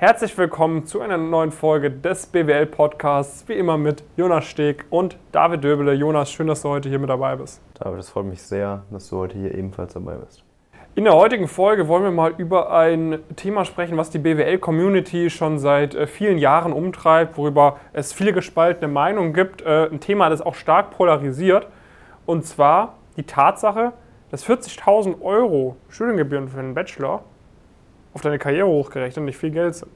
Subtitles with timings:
[0.00, 5.18] Herzlich willkommen zu einer neuen Folge des BWL Podcasts, wie immer mit Jonas Steg und
[5.32, 5.92] David Döbele.
[5.92, 7.60] Jonas, schön, dass du heute hier mit dabei bist.
[7.74, 10.44] David, es freut mich sehr, dass du heute hier ebenfalls dabei bist.
[10.94, 15.58] In der heutigen Folge wollen wir mal über ein Thema sprechen, was die BWL-Community schon
[15.58, 19.62] seit äh, vielen Jahren umtreibt, worüber es viele gespaltene Meinungen gibt.
[19.62, 21.66] Äh, ein Thema, das auch stark polarisiert.
[22.24, 23.94] Und zwar die Tatsache,
[24.30, 27.24] dass 40.000 Euro Studiengebühren für einen Bachelor
[28.18, 29.90] auf deine Karriere hochgerechnet nicht viel Geld sind.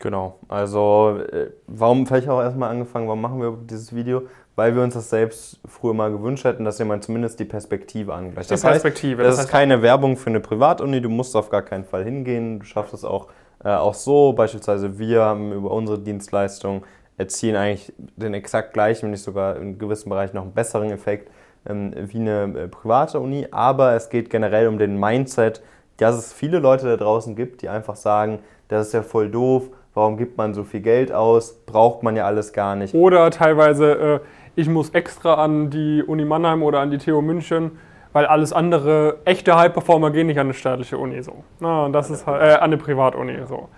[0.00, 4.22] Genau, also äh, warum vielleicht auch erstmal angefangen, warum machen wir dieses Video?
[4.54, 8.50] Weil wir uns das selbst früher mal gewünscht hätten, dass jemand zumindest die Perspektive angleicht.
[8.50, 9.22] Das die Perspektive.
[9.22, 11.84] Heißt, das, das heißt, ist keine Werbung für eine Privatuni, du musst auf gar keinen
[11.84, 13.28] Fall hingehen, du schaffst es auch,
[13.64, 14.34] äh, auch so.
[14.34, 16.84] Beispielsweise wir haben über unsere Dienstleistung
[17.16, 21.32] erzielen eigentlich den exakt gleichen, wenn nicht sogar in gewissen Bereichen noch einen besseren Effekt
[21.68, 23.48] ähm, wie eine äh, private Uni.
[23.50, 25.60] Aber es geht generell um den Mindset,
[25.98, 28.38] dass es viele Leute da draußen gibt, die einfach sagen,
[28.68, 32.24] das ist ja voll doof, warum gibt man so viel Geld aus, braucht man ja
[32.24, 32.94] alles gar nicht.
[32.94, 34.20] Oder teilweise, äh,
[34.54, 37.72] ich muss extra an die Uni Mannheim oder an die TU München,
[38.12, 41.44] weil alles andere, echte High-Performer gehen nicht an eine staatliche Uni so.
[41.60, 43.68] Na, das ist halt, äh, an eine Privatuni so.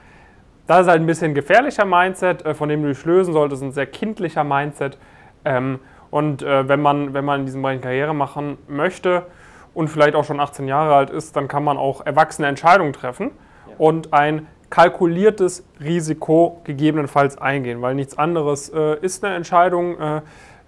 [0.67, 3.73] Das ist halt ein bisschen gefährlicher Mindset, äh, von dem du dich lösen solltest, ein
[3.73, 4.99] sehr kindlicher Mindset.
[5.45, 9.23] Ähm, und äh, wenn, man, wenn man in diesem Bereich Karriere machen möchte,
[9.75, 13.31] und vielleicht auch schon 18 Jahre alt ist, dann kann man auch erwachsene Entscheidungen treffen
[13.69, 13.75] ja.
[13.79, 20.21] und ein kalkuliertes Risiko gegebenenfalls eingehen, weil nichts anderes äh, ist eine Entscheidung, äh,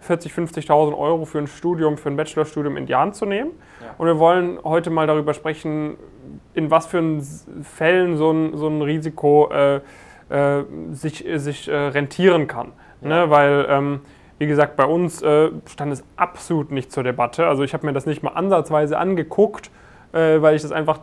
[0.07, 3.53] 40.000, 50.000 Euro für ein Studium, für ein Bachelorstudium in die Hand zu nehmen.
[3.81, 3.95] Ja.
[3.99, 5.97] Und wir wollen heute mal darüber sprechen,
[6.55, 7.21] in was für
[7.63, 9.81] Fällen so ein, so ein Risiko äh,
[10.31, 12.73] äh sich, sich äh, rentieren kann.
[13.03, 13.09] Ja.
[13.09, 13.31] Ne?
[13.31, 14.01] Weil ähm,
[14.43, 17.47] wie gesagt, bei uns äh, stand es absolut nicht zur Debatte.
[17.47, 19.71] Also ich habe mir das nicht mal ansatzweise angeguckt,
[20.13, 20.99] äh, weil ich das einfach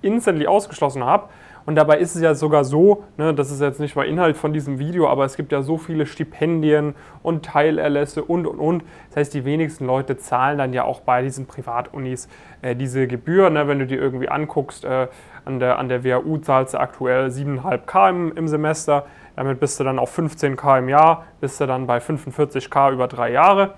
[0.00, 1.28] instantly ausgeschlossen habe.
[1.66, 4.52] Und dabei ist es ja sogar so, ne, das ist jetzt nicht mal Inhalt von
[4.52, 8.84] diesem Video, aber es gibt ja so viele Stipendien und Teilerlässe und und und.
[9.08, 12.28] Das heißt, die wenigsten Leute zahlen dann ja auch bei diesen Privatunis
[12.62, 13.50] äh, diese Gebühr.
[13.50, 15.08] Ne, wenn du dir irgendwie anguckst, äh,
[15.44, 19.06] an, der, an der WHU zahlst du aktuell 7,5K im, im Semester.
[19.36, 23.32] Damit bist du dann auf 15k im Jahr, bist du dann bei 45k über drei
[23.32, 23.74] Jahre.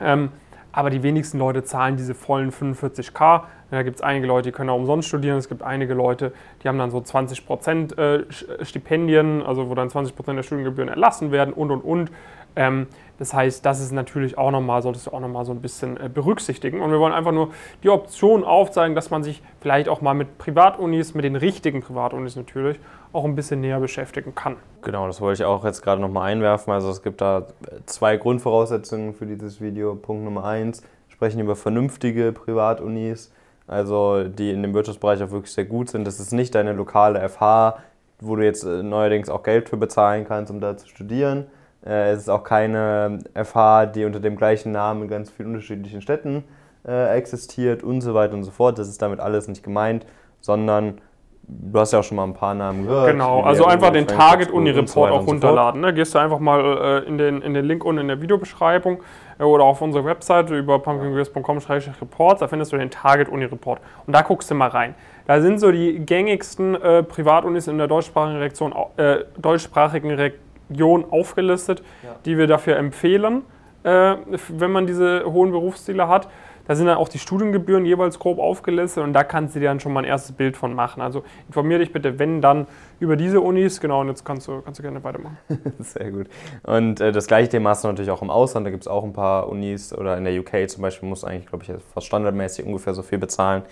[0.00, 0.30] Ähm,
[0.72, 3.42] aber die wenigsten Leute zahlen diese vollen 45k.
[3.70, 5.36] Da gibt es einige Leute, die können auch umsonst studieren.
[5.36, 6.32] Es gibt einige Leute,
[6.62, 11.52] die haben dann so 20% äh, Stipendien, also wo dann 20% der Studiengebühren erlassen werden
[11.52, 12.10] und und und.
[12.56, 12.86] Ähm,
[13.22, 16.08] das heißt, das ist natürlich auch nochmal, solltest du auch nochmal so ein bisschen äh,
[16.08, 16.80] berücksichtigen.
[16.80, 17.50] Und wir wollen einfach nur
[17.84, 22.34] die Option aufzeigen, dass man sich vielleicht auch mal mit Privatunis, mit den richtigen Privatunis
[22.34, 22.80] natürlich,
[23.12, 24.56] auch ein bisschen näher beschäftigen kann.
[24.82, 26.72] Genau, das wollte ich auch jetzt gerade nochmal einwerfen.
[26.72, 27.46] Also es gibt da
[27.86, 29.94] zwei Grundvoraussetzungen für dieses Video.
[29.94, 33.32] Punkt Nummer eins, sprechen über vernünftige Privatunis,
[33.68, 36.08] also die in dem Wirtschaftsbereich auch wirklich sehr gut sind.
[36.08, 37.78] Das ist nicht deine lokale FH,
[38.18, 41.61] wo du jetzt äh, neuerdings auch Geld für bezahlen kannst, um da zu studieren äh,
[41.84, 46.44] es ist auch keine FH, die unter dem gleichen Namen in ganz vielen unterschiedlichen Städten
[46.86, 48.78] äh, existiert und so weiter und so fort.
[48.78, 50.06] Das ist damit alles nicht gemeint,
[50.40, 51.00] sondern
[51.42, 53.10] du hast ja auch schon mal ein paar Namen gehört.
[53.10, 55.80] Genau, also einfach den Target Uni Report auch runterladen.
[55.80, 55.92] Ne?
[55.92, 59.02] Gehst du einfach mal äh, in, den, in den Link unten in der Videobeschreibung
[59.38, 63.80] äh, oder auf unsere Webseite über pumpkingrears.com-reports, da findest du den Target Uni Report.
[64.06, 64.94] Und da guckst du mal rein.
[65.26, 71.04] Da sind so die gängigsten äh, Privatunis in der deutschsprachigen, Reaktion, äh, deutschsprachigen Region Region
[71.10, 72.16] aufgelistet, ja.
[72.24, 73.42] die wir dafür empfehlen,
[73.84, 74.16] äh,
[74.48, 76.28] wenn man diese hohen Berufsziele hat.
[76.66, 79.80] Da sind dann auch die Studiengebühren jeweils grob aufgelistet und da kannst du dir dann
[79.80, 81.02] schon mal ein erstes Bild von machen.
[81.02, 82.66] Also informier dich bitte, wenn dann,
[83.00, 83.80] über diese Unis.
[83.80, 85.38] Genau, und jetzt kannst du, kannst du gerne weitermachen.
[85.80, 86.28] Sehr gut.
[86.62, 88.64] Und äh, das gleiche Thema hast du natürlich auch im Ausland.
[88.64, 91.26] Da gibt es auch ein paar Unis oder in der UK zum Beispiel musst du
[91.26, 93.62] eigentlich, glaube ich, fast standardmäßig ungefähr so viel bezahlen.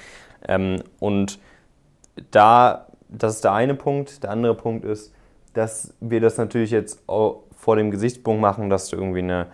[0.49, 1.39] Ähm, und
[2.33, 4.25] da, das ist der eine Punkt.
[4.25, 5.15] Der andere Punkt ist,
[5.53, 9.49] dass wir das natürlich jetzt auch vor dem Gesichtspunkt machen, dass du irgendwie eine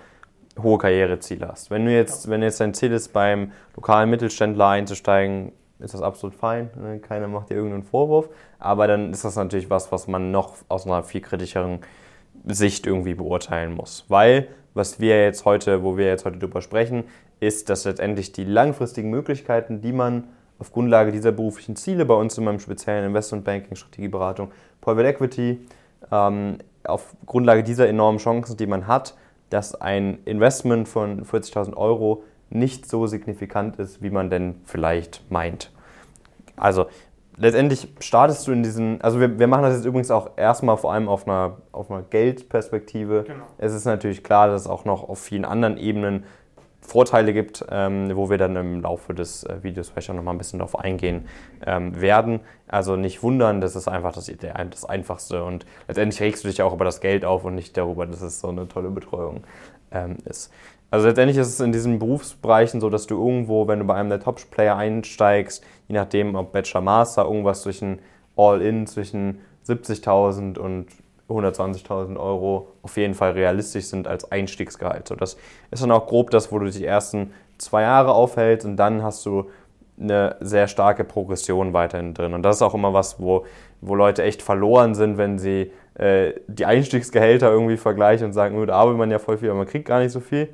[0.62, 1.70] hohe Karriereziele hast.
[1.70, 6.34] Wenn du jetzt, wenn jetzt dein Ziel ist, beim lokalen Mittelständler einzusteigen, ist das absolut
[6.34, 6.70] fein.
[6.76, 6.98] Ne?
[7.00, 8.30] Keiner macht dir irgendeinen Vorwurf.
[8.58, 11.81] Aber dann ist das natürlich was, was man noch aus einer viel kritischeren
[12.44, 14.04] Sicht irgendwie beurteilen muss.
[14.08, 17.04] Weil, was wir jetzt heute, wo wir jetzt heute drüber sprechen,
[17.40, 20.28] ist, dass letztendlich die langfristigen Möglichkeiten, die man
[20.58, 24.50] auf Grundlage dieser beruflichen Ziele bei uns in meinem speziellen Investmentbanking, Strategieberatung,
[24.81, 25.60] Private Equity,
[26.12, 29.14] ähm, auf Grundlage dieser enormen Chancen, die man hat,
[29.50, 35.73] dass ein Investment von 40.000 Euro nicht so signifikant ist, wie man denn vielleicht meint.
[36.56, 36.87] Also
[37.37, 40.93] letztendlich startest du in diesen, also wir, wir machen das jetzt übrigens auch erstmal vor
[40.93, 43.25] allem auf einer, auf einer Geldperspektive.
[43.26, 43.44] Genau.
[43.59, 46.25] Es ist natürlich klar, dass es auch noch auf vielen anderen Ebenen
[46.87, 50.38] Vorteile gibt, ähm, wo wir dann im Laufe des äh, Videos vielleicht auch nochmal ein
[50.38, 51.27] bisschen darauf eingehen
[51.67, 52.41] ähm, werden.
[52.69, 54.31] Also nicht wundern, das ist einfach das,
[54.71, 58.06] das Einfachste und letztendlich regst du dich auch über das Geld auf und nicht darüber,
[58.06, 59.44] dass es so eine tolle Betreuung
[59.91, 60.53] ähm, ist.
[60.91, 64.09] Also letztendlich ist es in diesen Berufsbereichen so, dass du irgendwo, wenn du bei einem
[64.09, 67.99] der Top-Player einsteigst, je nachdem ob Bachelor, Master, irgendwas zwischen
[68.37, 70.87] All-In, zwischen 70.000 und
[71.28, 75.08] 120.000 Euro auf jeden Fall realistisch sind als Einstiegsgehalt.
[75.08, 75.37] So, das
[75.70, 79.02] ist dann auch grob das, wo du dich die ersten zwei Jahre aufhältst und dann
[79.02, 79.50] hast du
[79.99, 82.34] eine sehr starke Progression weiterhin drin.
[82.34, 83.46] Und das ist auch immer was, wo,
[83.81, 88.75] wo Leute echt verloren sind, wenn sie äh, die Einstiegsgehälter irgendwie vergleichen und sagen, da
[88.75, 90.50] arbeitet man ja voll viel, aber man kriegt gar nicht so viel.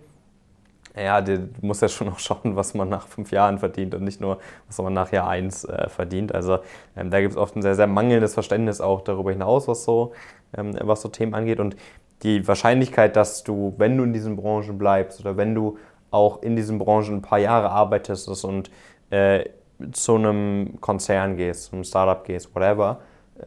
[0.94, 4.20] Ja, du musst ja schon noch schauen, was man nach fünf Jahren verdient und nicht
[4.20, 6.34] nur, was man nach Jahr eins äh, verdient.
[6.34, 6.58] Also
[6.96, 10.12] ähm, da gibt es oft ein sehr, sehr mangelndes Verständnis auch darüber hinaus, was so,
[10.56, 11.60] ähm, was so Themen angeht.
[11.60, 11.76] Und
[12.22, 15.78] die Wahrscheinlichkeit, dass du, wenn du in diesen Branchen bleibst oder wenn du
[16.10, 18.70] auch in diesen Branchen ein paar Jahre arbeitest und
[19.10, 19.44] äh,
[19.92, 23.00] zu einem Konzern gehst, zu einem Startup gehst, whatever,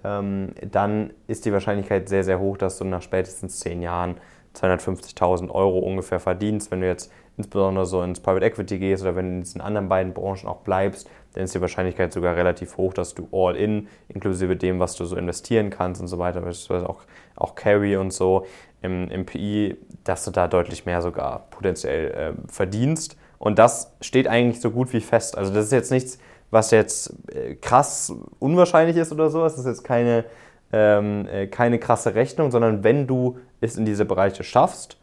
[0.04, 4.18] ähm, dann ist die Wahrscheinlichkeit sehr, sehr hoch, dass du nach spätestens zehn Jahren
[4.56, 6.72] 250.000 Euro ungefähr verdienst.
[6.72, 9.90] Wenn du jetzt insbesondere so ins Private Equity gehst oder wenn du in diesen anderen
[9.90, 13.88] beiden Branchen auch bleibst, dann ist die Wahrscheinlichkeit sogar relativ hoch, dass du all in,
[14.08, 17.02] inklusive dem, was du so investieren kannst und so weiter, beispielsweise auch,
[17.36, 18.46] auch Carry und so
[18.82, 19.76] im, im PI,
[20.06, 23.18] dass du da deutlich mehr sogar potenziell äh, verdienst.
[23.38, 25.38] Und das steht eigentlich so gut wie fest.
[25.38, 26.20] Also das ist jetzt nichts,
[26.52, 29.56] was jetzt äh, krass unwahrscheinlich ist oder sowas.
[29.56, 30.24] Das ist jetzt keine,
[30.72, 34.98] ähm, äh, keine krasse Rechnung, sondern wenn du es in diese Bereiche schaffst,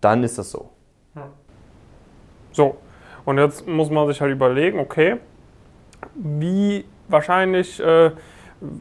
[0.00, 0.70] dann ist das so.
[2.52, 2.76] So,
[3.24, 5.16] und jetzt muss man sich halt überlegen, okay,
[6.14, 8.10] wie wahrscheinlich äh,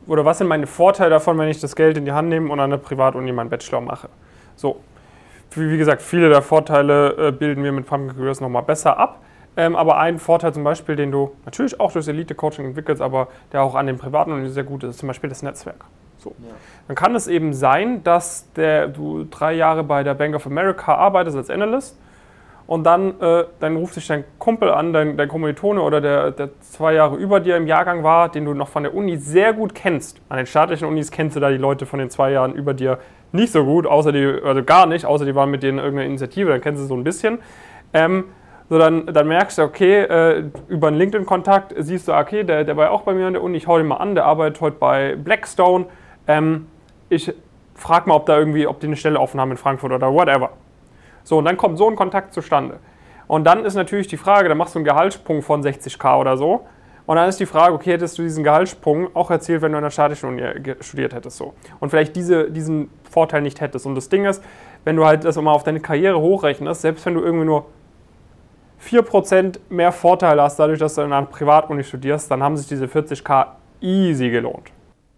[0.07, 2.59] oder was sind meine Vorteile davon, wenn ich das Geld in die Hand nehme und
[2.59, 4.09] an der Privatuni meinen Bachelor mache.
[4.55, 4.81] So,
[5.51, 9.21] wie gesagt, viele der Vorteile äh, bilden wir mit Pumpkin Careers nochmal besser ab.
[9.55, 13.61] Ähm, aber ein Vorteil zum Beispiel, den du natürlich auch durch Elite-Coaching entwickelst, aber der
[13.61, 15.85] auch an den privaten Uni sehr gut ist, ist zum Beispiel das Netzwerk.
[16.17, 16.33] So.
[16.39, 16.53] Ja.
[16.87, 20.95] Dann kann es eben sein, dass der, du drei Jahre bei der Bank of America
[20.95, 21.97] arbeitest als Analyst
[22.65, 26.49] und dann, äh, dann ruft sich dein Kumpel an, dein, dein Kommilitone oder der, der
[26.61, 29.75] zwei Jahre über dir im Jahrgang war, den du noch von der Uni sehr gut
[29.75, 30.21] kennst.
[30.29, 32.99] An den staatlichen Unis kennst du da die Leute von den zwei Jahren über dir
[33.33, 36.51] nicht so gut, außer die, also gar nicht, außer die waren mit denen irgendeine Initiative,
[36.51, 37.39] dann kennst du so ein bisschen.
[37.93, 38.25] Ähm,
[38.69, 42.77] so dann, dann merkst du, okay, äh, über einen LinkedIn-Kontakt siehst du, okay, der, der
[42.77, 44.77] war auch bei mir an der Uni, ich hau den mal an, der arbeitet heute
[44.79, 45.85] bei Blackstone.
[46.27, 46.67] Ähm,
[47.09, 47.33] ich
[47.75, 50.51] frag mal, ob da irgendwie, ob die eine Stelle offen haben in Frankfurt oder whatever.
[51.23, 52.79] So, und dann kommt so ein Kontakt zustande.
[53.27, 56.65] Und dann ist natürlich die Frage, da machst du einen Gehaltssprung von 60k oder so.
[57.05, 59.83] Und dann ist die Frage, okay, hättest du diesen Gehaltssprung auch erzielt, wenn du an
[59.83, 60.43] der statischen Uni
[60.79, 61.53] studiert hättest so.
[61.79, 63.85] Und vielleicht diese, diesen Vorteil nicht hättest.
[63.85, 64.41] Und das Ding ist,
[64.85, 67.65] wenn du halt das mal auf deine Karriere hochrechnest, selbst wenn du irgendwie nur
[68.89, 72.85] 4% mehr Vorteil hast, dadurch, dass du in einer Privatuni studierst, dann haben sich diese
[72.85, 73.47] 40k
[73.81, 74.71] easy gelohnt.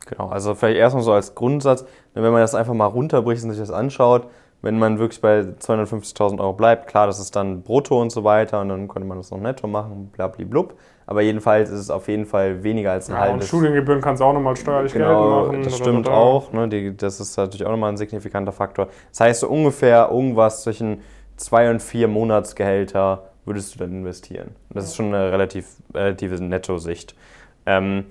[0.08, 3.60] Genau, also vielleicht erstmal so als Grundsatz, wenn man das einfach mal runterbricht und sich
[3.60, 4.28] das anschaut,
[4.62, 8.62] wenn man wirklich bei 250.000 Euro bleibt, klar, das ist dann brutto und so weiter
[8.62, 10.74] und dann könnte man das noch netto machen, blub.
[11.08, 13.44] Aber jedenfalls ist es auf jeden Fall weniger als ein ja, halbes.
[13.44, 15.64] Und Studiengebühren kannst du auch nochmal steuerlich genau, geltend machen.
[15.64, 16.52] Das stimmt auch.
[16.52, 18.88] Ne, die, das ist natürlich auch nochmal ein signifikanter Faktor.
[19.12, 21.02] Das heißt, so ungefähr irgendwas zwischen
[21.36, 24.52] zwei und vier Monatsgehälter würdest du dann investieren.
[24.70, 27.16] Das ist schon eine relativ, relative Netto-Sicht.
[27.66, 28.06] Ähm,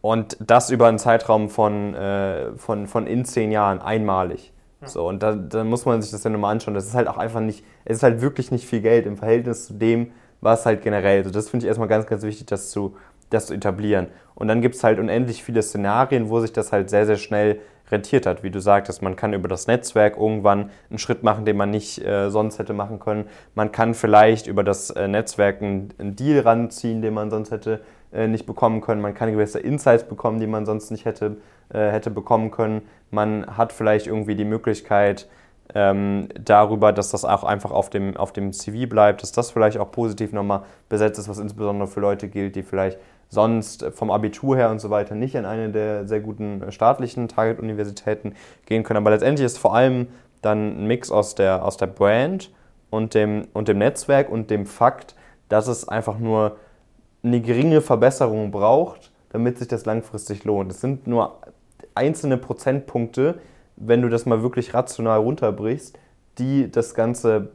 [0.00, 4.52] und das über einen Zeitraum von, äh, von, von in zehn Jahren einmalig.
[4.84, 6.74] So, und da, da, muss man sich das dann nochmal anschauen.
[6.74, 9.66] Das ist halt auch einfach nicht, es ist halt wirklich nicht viel Geld im Verhältnis
[9.66, 10.10] zu dem,
[10.40, 11.18] was halt generell.
[11.18, 12.96] Also das finde ich erstmal ganz, ganz wichtig, das zu,
[13.30, 14.08] das zu etablieren.
[14.34, 17.60] Und dann gibt es halt unendlich viele Szenarien, wo sich das halt sehr, sehr schnell
[17.92, 18.42] rentiert hat.
[18.42, 22.04] Wie du sagtest, man kann über das Netzwerk irgendwann einen Schritt machen, den man nicht
[22.04, 23.26] äh, sonst hätte machen können.
[23.54, 27.80] Man kann vielleicht über das äh, Netzwerk einen, einen, Deal ranziehen, den man sonst hätte
[28.12, 29.00] äh, nicht bekommen können.
[29.00, 31.36] Man kann gewisse Insights bekommen, die man sonst nicht hätte,
[31.68, 32.82] äh, hätte bekommen können.
[33.10, 35.28] Man hat vielleicht irgendwie die Möglichkeit,
[35.74, 39.78] ähm, darüber, dass das auch einfach auf dem, auf dem CV bleibt, dass das vielleicht
[39.78, 42.98] auch positiv nochmal besetzt ist, was insbesondere für Leute gilt, die vielleicht
[43.28, 48.34] sonst vom Abitur her und so weiter nicht in eine der sehr guten staatlichen Target-Universitäten
[48.66, 48.98] gehen können.
[48.98, 50.08] Aber letztendlich ist vor allem
[50.42, 52.50] dann ein Mix aus der, aus der Brand
[52.90, 55.14] und dem, und dem Netzwerk und dem Fakt,
[55.48, 56.56] dass es einfach nur
[57.22, 60.70] eine geringe Verbesserung braucht, damit sich das langfristig lohnt.
[60.70, 61.38] Es sind nur
[61.94, 63.38] einzelne Prozentpunkte,
[63.84, 65.98] wenn du das mal wirklich rational runterbrichst,
[66.38, 67.48] die das Ganze,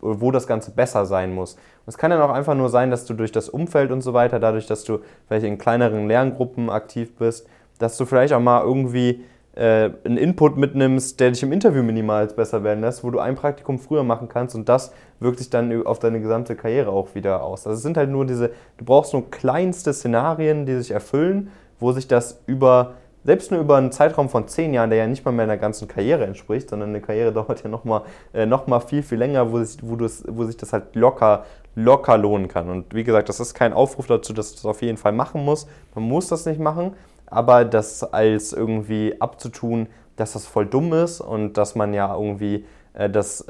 [0.00, 1.54] wo das Ganze besser sein muss.
[1.54, 4.14] Und es kann dann auch einfach nur sein, dass du durch das Umfeld und so
[4.14, 7.46] weiter, dadurch, dass du vielleicht in kleineren Lerngruppen aktiv bist,
[7.78, 9.24] dass du vielleicht auch mal irgendwie
[9.56, 13.34] äh, einen Input mitnimmst, der dich im Interview minimal besser werden lässt, wo du ein
[13.34, 17.42] Praktikum früher machen kannst und das wirkt sich dann auf deine gesamte Karriere auch wieder
[17.42, 17.66] aus.
[17.66, 21.92] Also es sind halt nur diese, du brauchst nur kleinste Szenarien, die sich erfüllen, wo
[21.92, 25.32] sich das über, selbst nur über einen Zeitraum von zehn Jahren, der ja nicht mal
[25.32, 28.02] mehr einer ganzen Karriere entspricht, sondern eine Karriere dauert ja nochmal
[28.32, 32.48] äh, noch viel, viel länger, wo sich, wo, wo sich das halt locker, locker lohnen
[32.48, 32.68] kann.
[32.68, 35.44] Und wie gesagt, das ist kein Aufruf dazu, dass du das auf jeden Fall machen
[35.44, 35.68] musst.
[35.94, 36.92] Man muss das nicht machen,
[37.26, 42.64] aber das als irgendwie abzutun, dass das voll dumm ist und dass man ja irgendwie
[42.92, 43.46] äh, das,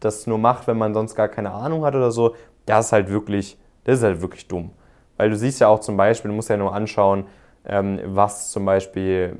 [0.00, 3.10] das nur macht, wenn man sonst gar keine Ahnung hat oder so, das ist halt
[3.10, 4.70] wirklich, das ist halt wirklich dumm.
[5.16, 7.24] Weil du siehst ja auch zum Beispiel, du musst ja nur anschauen,
[7.66, 9.38] ähm, was zum Beispiel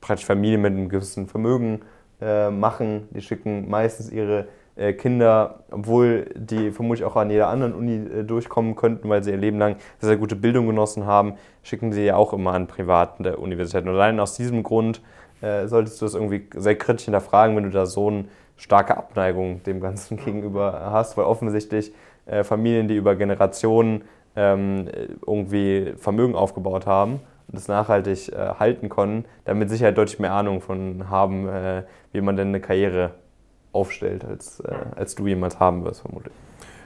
[0.00, 1.80] praktisch Familien mit einem gewissen Vermögen
[2.20, 3.08] äh, machen.
[3.10, 8.24] Die schicken meistens ihre äh, Kinder, obwohl die vermutlich auch an jeder anderen Uni äh,
[8.24, 12.16] durchkommen könnten, weil sie ihr Leben lang sehr, gute Bildung genossen haben, schicken sie ja
[12.16, 13.88] auch immer an private Universitäten.
[13.88, 15.00] Und allein aus diesem Grund
[15.40, 18.24] äh, solltest du das irgendwie sehr kritisch hinterfragen, wenn du da so eine
[18.56, 21.92] starke Abneigung dem Ganzen gegenüber hast, weil offensichtlich
[22.26, 24.02] äh, Familien, die über Generationen
[24.36, 24.88] ähm,
[25.26, 30.60] irgendwie Vermögen aufgebaut haben und das nachhaltig äh, halten konnten, damit sicher deutlich mehr Ahnung
[30.60, 33.12] von haben, äh, wie man denn eine Karriere
[33.72, 36.34] aufstellt, als, äh, als du jemals haben wirst, vermutlich.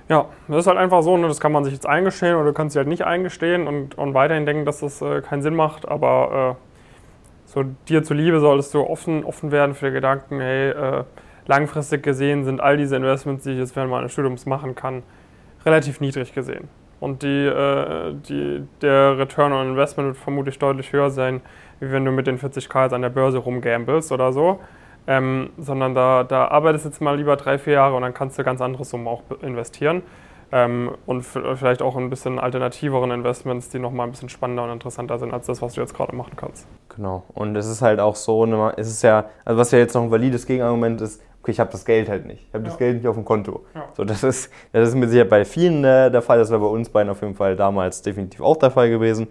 [0.08, 2.52] Ja, das ist halt einfach so, ne, das kann man sich jetzt eingestehen oder du
[2.52, 5.86] kannst sich halt nicht eingestehen und, und weiterhin denken, dass das äh, keinen Sinn macht,
[5.86, 11.04] aber äh, so dir zuliebe solltest du offen, offen werden für die Gedanken, hey, äh,
[11.46, 15.04] langfristig gesehen sind all diese Investments, die ich jetzt während meines Studiums machen kann,
[15.64, 16.68] relativ niedrig gesehen.
[17.00, 21.40] Und die, äh, die, der Return on Investment wird vermutlich deutlich höher sein,
[21.80, 24.60] wie wenn du mit den 40k jetzt an der Börse rumgambelst oder so.
[25.06, 28.44] Ähm, sondern da, da arbeitest jetzt mal lieber drei, vier Jahre und dann kannst du
[28.44, 30.02] ganz andere Summen auch investieren.
[30.52, 35.18] Ähm, und vielleicht auch ein bisschen alternativeren Investments, die nochmal ein bisschen spannender und interessanter
[35.18, 36.66] sind als das, was du jetzt gerade machen kannst.
[36.88, 37.24] Genau.
[37.34, 40.02] Und es ist halt auch so, ne, es ist ja, also was ja jetzt noch
[40.02, 42.46] ein valides Gegenargument ist, okay, ich habe das Geld halt nicht.
[42.48, 42.70] Ich habe ja.
[42.70, 43.64] das Geld nicht auf dem Konto.
[43.74, 43.88] Ja.
[43.96, 46.38] So, das ist, das ist mit Sicherheit bei vielen äh, der Fall.
[46.38, 49.28] Das war bei uns beiden auf jeden Fall damals definitiv auch der Fall gewesen.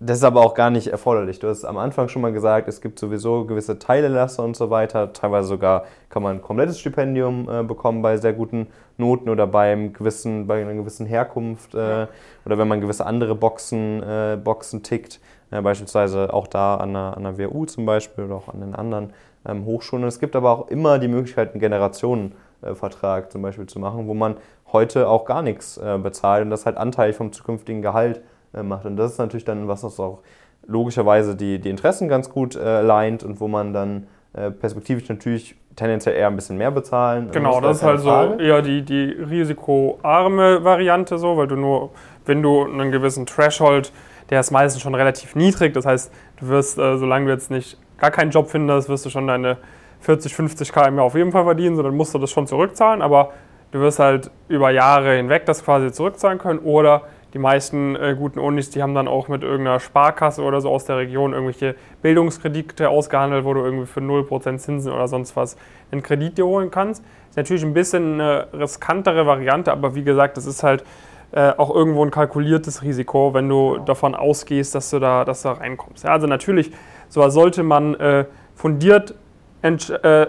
[0.00, 1.40] Das ist aber auch gar nicht erforderlich.
[1.40, 5.12] Du hast am Anfang schon mal gesagt, es gibt sowieso gewisse Teilelasse und so weiter.
[5.12, 9.92] Teilweise sogar kann man ein komplettes Stipendium äh, bekommen bei sehr guten Noten oder beim
[9.92, 12.06] gewissen, bei einer gewissen Herkunft äh,
[12.46, 15.18] oder wenn man gewisse andere Boxen, äh, Boxen tickt.
[15.50, 18.76] Äh, beispielsweise auch da an der, an der WU zum Beispiel oder auch an den
[18.76, 19.12] anderen
[19.48, 20.04] ähm, Hochschulen.
[20.04, 24.36] Es gibt aber auch immer die Möglichkeit, einen Generationenvertrag zum Beispiel zu machen, wo man
[24.72, 28.20] heute auch gar nichts äh, bezahlt und das halt Anteil vom zukünftigen Gehalt
[28.54, 28.84] äh, macht.
[28.84, 30.20] Und das ist natürlich dann was, was auch
[30.66, 35.56] logischerweise die, die Interessen ganz gut äh, leint und wo man dann äh, perspektivisch natürlich
[35.74, 37.30] tendenziell eher ein bisschen mehr bezahlen.
[37.32, 38.34] Genau, das ist halt Frage.
[38.34, 41.90] so eher die, die risikoarme Variante so, weil du nur,
[42.26, 43.92] wenn du einen gewissen Threshold,
[44.28, 47.78] der ist meistens schon relativ niedrig, das heißt, du wirst, äh, solange du jetzt nicht
[47.98, 49.58] gar keinen Job findest, wirst du schon deine
[50.00, 53.02] 40, 50 K im Jahr auf jeden Fall verdienen, sondern musst du das schon zurückzahlen,
[53.02, 53.32] aber
[53.72, 57.02] du wirst halt über Jahre hinweg das quasi zurückzahlen können oder
[57.34, 60.86] die meisten äh, guten Unis, die haben dann auch mit irgendeiner Sparkasse oder so aus
[60.86, 65.58] der Region irgendwelche Bildungskredite ausgehandelt, wo du irgendwie für 0% Zinsen oder sonst was
[65.90, 67.04] einen Kredit dir holen kannst.
[67.28, 70.84] Ist natürlich ein bisschen eine riskantere Variante, aber wie gesagt, das ist halt
[71.32, 75.48] äh, auch irgendwo ein kalkuliertes Risiko, wenn du davon ausgehst, dass du da, dass du
[75.48, 76.04] da reinkommst.
[76.04, 76.70] Ja, also natürlich
[77.08, 79.14] so sollte man äh, fundiert
[79.62, 80.26] entsch äh,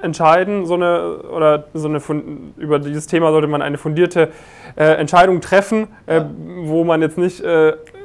[0.00, 2.00] entscheiden, so eine, oder so eine,
[2.56, 4.28] über dieses Thema sollte man eine fundierte
[4.76, 6.20] äh, Entscheidung treffen, äh,
[6.62, 7.42] wo man jetzt nicht,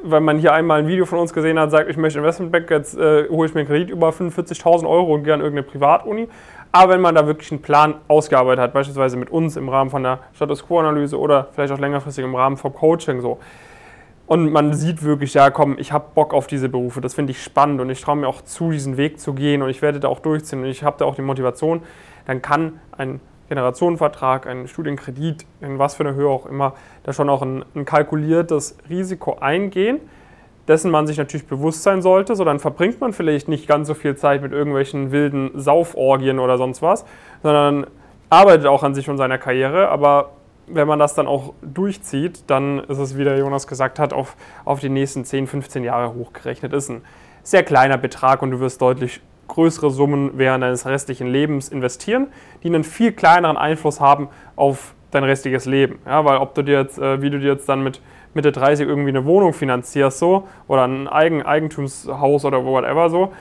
[0.03, 2.97] weil man hier einmal ein Video von uns gesehen hat, sagt, ich möchte Investmentbank, jetzt
[2.97, 6.27] äh, hole ich mir einen Kredit über 45.000 Euro und gehe an irgendeine Privatuni.
[6.75, 10.01] Aber wenn man da wirklich einen Plan ausgearbeitet hat, beispielsweise mit uns im Rahmen von
[10.01, 13.39] der Status Quo-Analyse oder vielleicht auch längerfristig im Rahmen vom Coaching so,
[14.25, 17.43] und man sieht wirklich, ja komm, ich habe Bock auf diese Berufe, das finde ich
[17.43, 20.07] spannend und ich traue mir auch zu, diesen Weg zu gehen und ich werde da
[20.07, 21.83] auch durchziehen und ich habe da auch die Motivation,
[22.25, 27.29] dann kann ein Generationenvertrag, ein Studienkredit, in was für eine Höhe auch immer, da schon
[27.29, 29.99] auch ein, ein kalkuliertes Risiko eingehen,
[30.67, 32.35] dessen man sich natürlich bewusst sein sollte.
[32.35, 36.57] So, dann verbringt man vielleicht nicht ganz so viel Zeit mit irgendwelchen wilden Sauforgien oder
[36.57, 37.05] sonst was,
[37.41, 37.87] sondern
[38.29, 40.31] arbeitet auch an sich und seiner Karriere, aber
[40.67, 44.35] wenn man das dann auch durchzieht, dann ist es, wie der Jonas gesagt hat, auf,
[44.65, 46.73] auf die nächsten 10, 15 Jahre hochgerechnet.
[46.73, 47.01] Ist ein
[47.43, 52.27] sehr kleiner Betrag und du wirst deutlich größere Summen während deines restlichen Lebens investieren,
[52.63, 55.99] die einen viel kleineren Einfluss haben auf dein restliches Leben.
[56.05, 58.01] Ja, weil ob du dir jetzt, äh, wie du dir jetzt dann mit
[58.33, 63.31] Mitte 30 irgendwie eine Wohnung finanzierst so oder ein Eigen Eigentumshaus oder whatever so,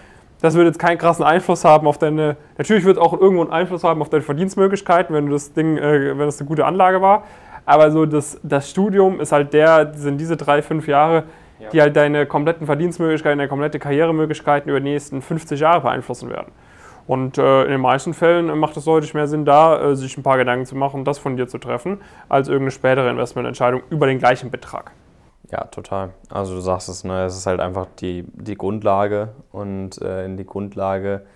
[0.42, 2.37] das wird jetzt keinen krassen Einfluss haben auf deine.
[2.58, 5.78] Natürlich wird es auch irgendwo einen Einfluss haben auf deine Verdienstmöglichkeiten, wenn du das Ding,
[5.78, 7.22] äh, wenn das eine gute Anlage war.
[7.64, 11.25] Aber so das, das Studium ist halt der, sind diese drei, fünf Jahre,
[11.61, 11.68] ja.
[11.70, 16.50] die halt deine kompletten Verdienstmöglichkeiten, deine komplette Karrieremöglichkeiten über die nächsten 50 Jahre beeinflussen werden.
[17.06, 20.23] Und äh, in den meisten Fällen macht es deutlich mehr Sinn, da äh, sich ein
[20.23, 24.18] paar Gedanken zu machen, das von dir zu treffen, als irgendeine spätere Investmententscheidung über den
[24.18, 24.92] gleichen Betrag.
[25.50, 26.14] Ja, total.
[26.30, 27.25] Also du sagst es, ne?
[27.25, 31.26] es ist halt einfach die, die Grundlage und äh, in die Grundlage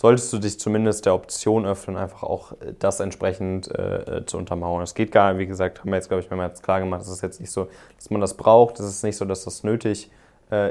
[0.00, 4.38] solltest du dich zumindest der Option öffnen, einfach auch äh, das entsprechend äh, äh, zu
[4.38, 4.82] untermauern.
[4.82, 7.08] Es geht gar nicht, wie gesagt, haben wir jetzt, glaube ich, mehrmals klar gemacht, es
[7.08, 10.10] ist jetzt nicht so, dass man das braucht, es ist nicht so, dass das nötig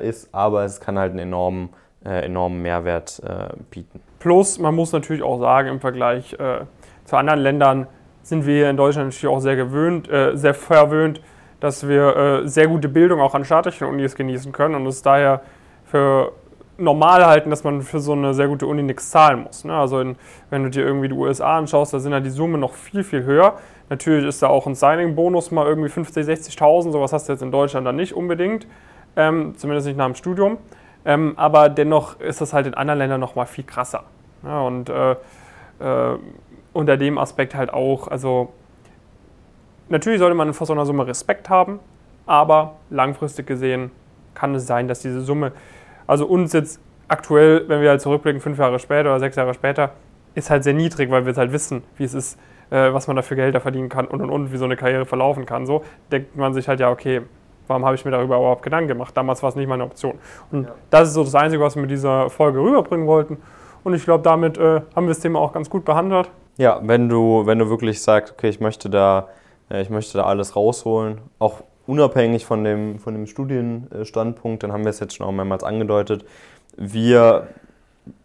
[0.02, 1.70] ist, aber es kann halt einen enormen,
[2.06, 4.00] äh, enormen Mehrwert äh, bieten.
[4.20, 6.36] Plus, man muss natürlich auch sagen, im Vergleich
[7.06, 7.88] zu anderen Ländern
[8.22, 11.22] sind wir hier in Deutschland natürlich auch sehr gewöhnt, sehr verwöhnt,
[11.62, 15.40] dass wir sehr gute Bildung auch an staatlichen Unis genießen können und es daher
[15.86, 16.34] für
[16.80, 19.66] normal halten, dass man für so eine sehr gute Uni nichts zahlen muss.
[19.66, 19.74] Ne?
[19.74, 20.16] Also in,
[20.50, 23.24] wenn du dir irgendwie die USA anschaust, da sind ja die Summen noch viel, viel
[23.24, 23.56] höher.
[23.90, 27.52] Natürlich ist da auch ein Signing-Bonus mal irgendwie 50, 60.000, sowas hast du jetzt in
[27.52, 28.68] Deutschland dann nicht unbedingt,
[29.16, 30.58] ähm, zumindest nicht nach dem Studium.
[31.10, 34.04] Ähm, aber dennoch ist das halt in anderen Ländern noch mal viel krasser.
[34.44, 36.20] Ja, und äh, äh,
[36.72, 38.54] unter dem Aspekt halt auch, also
[39.90, 41.80] natürlich sollte man vor so einer Summe Respekt haben,
[42.28, 43.90] aber langfristig gesehen
[44.36, 45.52] kann es sein, dass diese Summe
[46.06, 49.94] also uns jetzt aktuell, wenn wir halt zurückblicken, fünf Jahre später oder sechs Jahre später,
[50.36, 52.40] ist halt sehr niedrig, weil wir halt wissen, wie es ist,
[52.70, 55.48] äh, was man dafür Gelder verdienen kann und und und, wie so eine Karriere verlaufen
[55.48, 55.66] kann.
[55.66, 57.22] So denkt man sich halt ja, okay,
[57.70, 59.16] warum habe ich mir darüber überhaupt Gedanken gemacht?
[59.16, 60.16] Damals war es nicht meine Option.
[60.52, 60.72] Und ja.
[60.90, 63.38] das ist so das Einzige, was wir mit dieser Folge rüberbringen wollten.
[63.84, 66.30] Und ich glaube, damit äh, haben wir das Thema auch ganz gut behandelt.
[66.58, 69.30] Ja, wenn du, wenn du wirklich sagst, okay, ich möchte da,
[69.72, 74.84] äh, ich möchte da alles rausholen, auch unabhängig von dem, von dem Studienstandpunkt, dann haben
[74.84, 76.26] wir es jetzt schon auch mehrmals angedeutet,
[76.76, 77.48] wir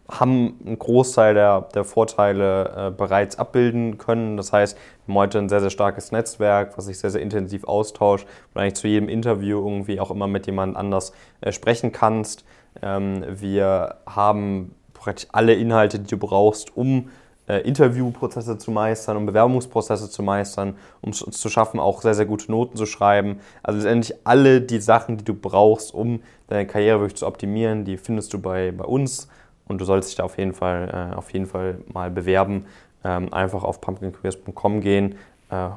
[0.07, 4.37] haben einen Großteil der, der Vorteile äh, bereits abbilden können.
[4.37, 7.63] Das heißt, wir haben heute ein sehr, sehr starkes Netzwerk, was sich sehr, sehr intensiv
[7.63, 12.45] austauscht und eigentlich zu jedem Interview irgendwie auch immer mit jemand anders äh, sprechen kannst.
[12.81, 17.09] Ähm, wir haben praktisch alle Inhalte, die du brauchst, um
[17.47, 22.25] äh, Interviewprozesse zu meistern, um Bewerbungsprozesse zu meistern, um es zu schaffen, auch sehr, sehr
[22.25, 23.39] gute Noten zu schreiben.
[23.63, 27.97] Also letztendlich alle die Sachen, die du brauchst, um deine Karriere wirklich zu optimieren, die
[27.97, 29.29] findest du bei, bei uns
[29.67, 32.65] und du solltest dich da auf jeden Fall, äh, auf jeden Fall mal bewerben.
[33.03, 35.15] Ähm, einfach auf pumpkincareers.com gehen.
[35.51, 35.69] Äh,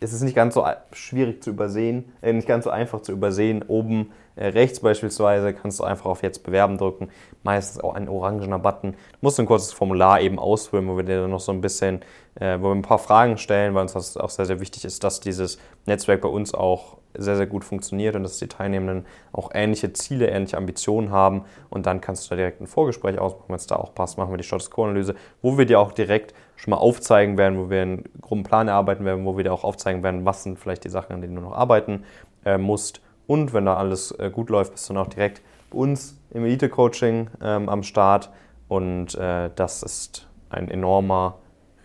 [0.00, 3.62] es ist nicht ganz so schwierig zu übersehen, äh, nicht ganz so einfach zu übersehen.
[3.66, 7.10] Oben äh, rechts beispielsweise kannst du einfach auf Jetzt bewerben drücken.
[7.42, 8.92] Meistens auch ein orangener Button.
[8.92, 12.00] Du musst ein kurzes Formular eben ausfüllen, wo wir dir dann noch so ein bisschen,
[12.36, 15.04] äh, wo wir ein paar Fragen stellen, weil uns das auch sehr, sehr wichtig ist,
[15.04, 19.50] dass dieses Netzwerk bei uns auch sehr, sehr gut funktioniert und dass die Teilnehmenden auch
[19.52, 21.44] ähnliche Ziele, ähnliche Ambitionen haben.
[21.68, 24.32] Und dann kannst du da direkt ein Vorgespräch ausmachen, wenn es da auch passt, machen
[24.32, 27.82] wir die Status Quo-Analyse, wo wir dir auch direkt schon mal aufzeigen werden, wo wir
[27.82, 30.90] einen groben Plan erarbeiten werden, wo wir dir auch aufzeigen werden, was sind vielleicht die
[30.90, 32.04] Sachen, an denen du noch arbeiten
[32.44, 33.00] äh, musst.
[33.26, 36.44] Und wenn da alles äh, gut läuft, bist du dann auch direkt bei uns im
[36.44, 38.30] Elite-Coaching ähm, am Start.
[38.68, 41.38] Und äh, das ist ein enormer,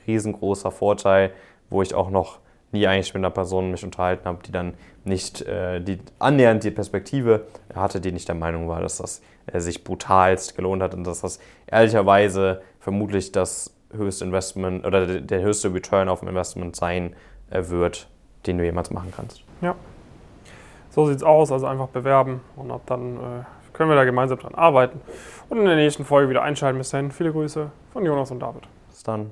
[0.07, 1.31] riesengroßer Vorteil,
[1.69, 2.39] wo ich auch noch
[2.75, 6.71] nie eigentlich mit einer Person mich unterhalten habe, die dann nicht äh, die annähernd die
[6.71, 11.05] Perspektive hatte, die nicht der Meinung war, dass das äh, sich brutalst gelohnt hat und
[11.05, 17.15] dass das ehrlicherweise vermutlich das höchste Investment oder der höchste Return auf Investment sein
[17.49, 18.07] äh, wird,
[18.45, 19.43] den du jemals machen kannst.
[19.61, 19.75] Ja.
[20.89, 23.19] So sieht es aus, also einfach bewerben und ab dann äh,
[23.73, 25.01] können wir da gemeinsam dran arbeiten
[25.49, 26.77] und in der nächsten Folge wieder einschalten.
[26.77, 28.63] Bis dahin, viele Grüße von Jonas und David.
[28.89, 29.31] Bis dann.